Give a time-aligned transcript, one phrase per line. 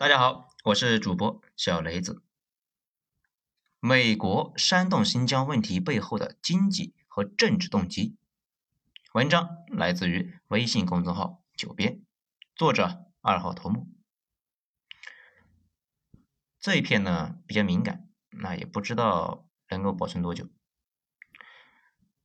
[0.00, 2.22] 大家好，我是主播小雷子。
[3.80, 8.16] 美国煽动新疆问题背后的经济和政治动机。
[9.12, 12.00] 文章来自于微信公众号“九编”，
[12.56, 13.88] 作者二号头目。
[16.58, 20.48] 这一篇呢比较敏感，那也不知道能够保存多久。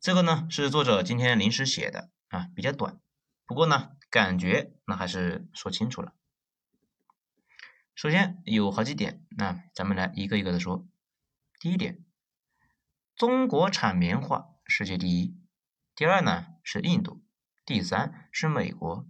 [0.00, 2.98] 这个呢是作者今天临时写的啊，比较短，
[3.44, 6.14] 不过呢感觉那还是说清楚了。
[7.98, 10.86] 首先有好几点，那咱们来一个一个的说。
[11.58, 12.04] 第一点，
[13.16, 15.36] 中国产棉花世界第一。
[15.96, 17.24] 第二呢是印度，
[17.64, 19.08] 第三是美国。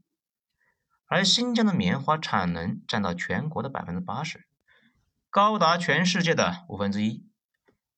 [1.05, 4.48] 而新疆的棉花产能占到全国的百分之八十，
[5.29, 7.29] 高达全世界的五分之一。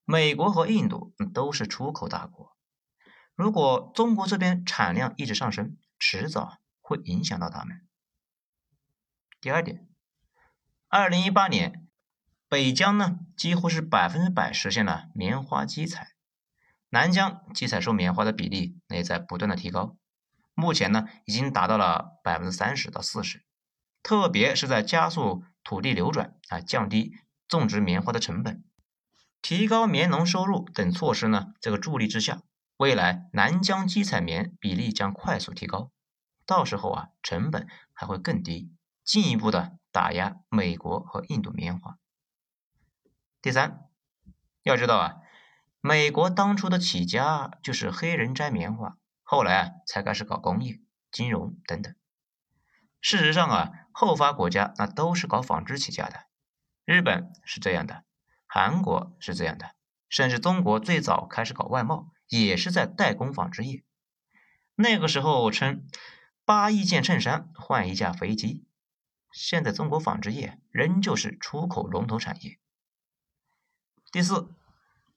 [0.05, 2.57] 美国和印度都是出口大国，
[3.37, 7.87] 如果中国这边产量一直上升，迟早会影响到他们。
[9.41, 9.87] 第二点。
[10.93, 11.87] 二零一八年，
[12.49, 16.14] 北疆呢几乎是百分之百实现了棉花机采，
[16.89, 19.97] 南疆机采收棉花的比例也在不断的提高，
[20.53, 23.45] 目前呢已经达到了百分之三十到四十，
[24.03, 27.12] 特别是在加速土地流转啊、降低
[27.47, 28.64] 种植棉花的成本、
[29.41, 32.42] 提高棉农收入等措施呢这个助力之下，
[32.79, 35.92] 未来南疆机采棉比例将快速提高，
[36.45, 38.73] 到时候啊成本还会更低，
[39.05, 39.77] 进一步的。
[39.93, 41.98] 打压美国和印度棉花。
[43.42, 43.89] 第三，
[44.62, 45.17] 要知道啊，
[45.81, 51.92] 美国当初的起家就是黑人摘棉花，后来啊才开始搞工业、金融等等。
[53.01, 56.27] 事实上啊，后发国家那都是搞纺织起家的，
[56.85, 58.05] 日本是这样的，
[58.47, 59.75] 韩国是这样的，
[60.09, 63.83] 甚至中国最早开始搞外贸，也是在代工纺织业。
[64.77, 65.85] 那个时候称
[66.45, 68.64] 八亿件衬衫换一架飞机。
[69.33, 72.59] 现在中国纺织业仍旧是出口龙头产业。
[74.12, 74.48] 第四，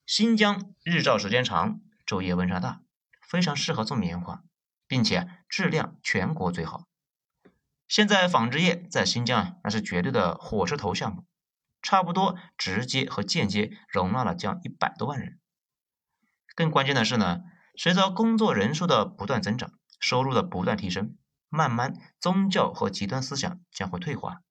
[0.05, 2.81] 新疆日照时间长，昼夜温差大，
[3.21, 4.43] 非常适合种棉花，
[4.87, 6.87] 并且质量全国最好。
[7.87, 11.25] 现在纺织业在新疆啊那是绝对的火车头项目，
[11.81, 15.39] 差不多直接和间接容纳了将一百多万人。
[16.55, 17.41] 更关键的是呢，
[17.75, 21.17] 随着工作人数的不断增长，收入的不断提升。
[21.53, 24.41] 慢慢，宗教和极端思想将会退化。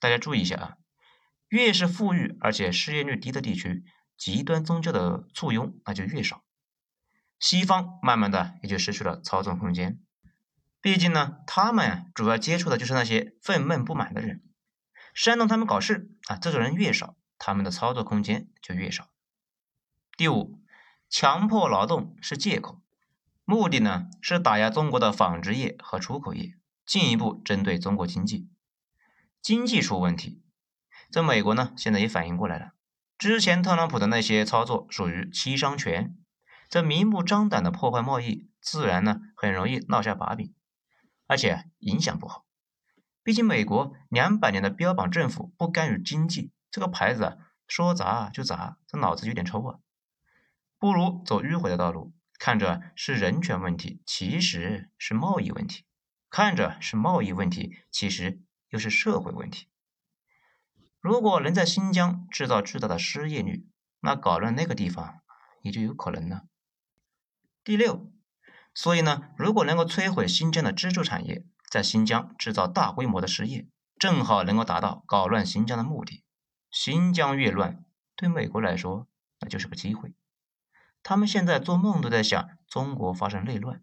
[0.00, 0.76] 大家注意一下啊，
[1.48, 3.84] 越是富裕而且失业率低的地区，
[4.18, 6.44] 极端宗教的簇拥那就越少。
[7.38, 9.98] 西方慢慢的也就失去了操纵空间。
[10.82, 14.42] 毕竟呢，他们主要接触的就是那些愤懑不满的人，
[15.14, 19.08] 煽动他们搞事啊，这种人越少，他们的操作空间就越少。
[20.18, 20.60] 第五，
[21.08, 22.82] 强迫劳动是借口。
[23.50, 26.54] 目的呢是打压中国的纺织业和出口业，
[26.86, 28.48] 进一步针对中国经济。
[29.42, 30.40] 经济出问题，
[31.10, 32.74] 这美国呢现在也反应过来了。
[33.18, 36.16] 之前特朗普的那些操作属于七伤拳，
[36.68, 40.54] 这明目张胆的破坏贸易，自然呢很容易落下把柄，
[41.26, 42.44] 而且影响不好。
[43.24, 47.36] 毕竟美国两百年的标榜政府不干预经济这个牌子啊，
[47.66, 49.80] 说砸就砸，这脑子有点抽啊，
[50.78, 52.12] 不如走迂回的道路。
[52.40, 55.84] 看着是人权问题，其实是贸易问题；
[56.30, 58.40] 看着是贸易问题，其实
[58.70, 59.68] 又是社会问题。
[61.00, 63.68] 如果能在新疆制造巨大的失业率，
[64.00, 65.20] 那搞乱那个地方
[65.60, 66.44] 也就有可能了。
[67.62, 68.10] 第六，
[68.72, 73.68] 所以呢，如果能够摧毁新疆的支柱产业，在新疆制造大规模的失业，
[73.98, 76.24] 正好能够达到搞乱新疆的目的。
[76.70, 77.84] 新疆越乱，
[78.16, 79.06] 对美国来说
[79.40, 80.14] 那就是个机会。
[81.02, 83.82] 他们现在做梦都在想中国发生内乱，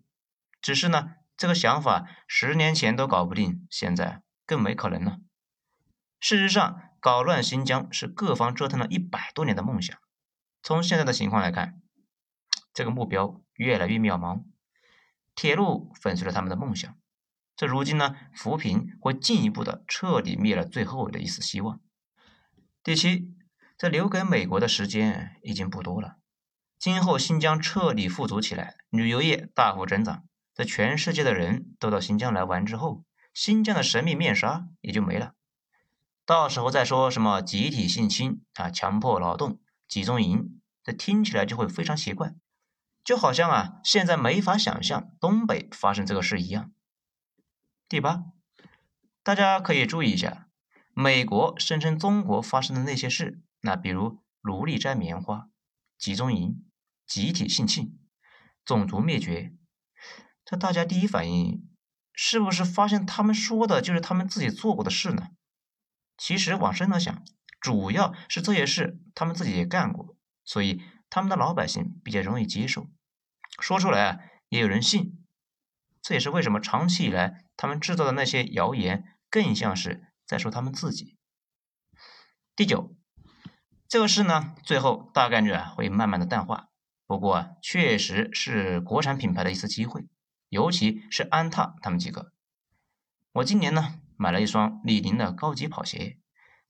[0.61, 5.19] 只是呢，这个想法十年前都搞不定，现在更没可能了。
[6.19, 9.97] 事实上，搞乱新疆是各方折腾了一百多年的梦想。
[10.63, 11.81] 从现在的情况来看，
[12.73, 14.44] 这个目标越来越渺茫。
[15.35, 16.97] 铁路粉碎了他们的梦想，
[17.55, 21.79] 这如今呢，扶贫会进一步的彻底灭了最后的一丝希望。
[22.84, 23.35] 第七，
[23.78, 26.17] 这留给美国的时间已经不多了。
[26.79, 33.03] 今后新疆彻底富足起来，旅游业大幅增长，在全世界的人都到新疆来玩之后，
[33.34, 35.34] 新疆的神秘面纱也就没了。
[36.24, 42.35] 到时候再说什么集体性侵啊、强迫劳动、集中营，这听起来就会非常奇怪，
[43.03, 46.72] 就好像啊现在没法想象东北发生这个事一样。
[47.90, 48.26] 第八，
[49.23, 50.47] 大家可以注意一下，
[50.94, 55.50] 美国声称中国发生的那些事，那比如奴隶摘棉花、
[55.97, 56.64] 集中营。
[57.08, 57.98] 集体性侵、
[58.66, 59.54] 种族灭绝，
[60.44, 61.68] 这大家第一反应
[62.14, 65.30] 是不是发现他们说的就是他们自己做过的事呢？
[66.18, 67.24] 其实往深了想，
[67.62, 72.90] 主要是这些事他们自己也干过，所以他们的老百姓比较容易接受，
[73.62, 74.20] 说出来啊
[74.50, 75.24] 也有人信。
[76.02, 81.18] 这也是为什么长期以来他们制造的那些谣言更像是在说他们自己。
[82.56, 82.96] 第九，
[83.88, 86.70] 这个事呢，最后大概率啊会慢慢的淡化，
[87.08, 90.06] 不过啊确实是国产品牌的一次机会，
[90.50, 92.34] 尤其是安踏他们几个。
[93.32, 96.20] 我今年呢买了一双李宁的高级跑鞋，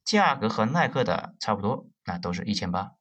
[0.03, 2.91] 价格和耐克的差不多，那都是一千八。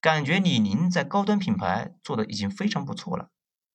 [0.00, 3.30] 感觉李宁在高端品牌做的已经非常不错了。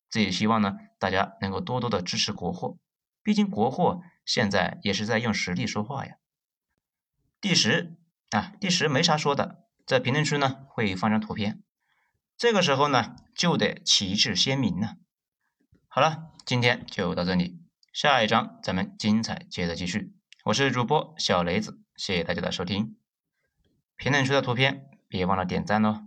[0.10, 2.78] 这也希望呢大家能够多多的支持国货，
[3.24, 6.18] 毕竟国货现在也是在用实力说话呀。
[7.42, 7.96] 第十
[8.30, 11.62] 啊，第十没啥说的，在评论区呢会放张图片，
[12.38, 14.98] 这个时候呢就得旗帜鲜明了。
[15.88, 17.62] 好了，今天就到这里。
[17.94, 22.98] 下一章咱们精彩接着继续，我是主播小雷子，谢谢大家的收听。
[23.96, 26.06] 评论区的图片别忘了点赞哦。